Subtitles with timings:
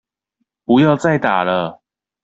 [0.65, 1.83] 不要再打了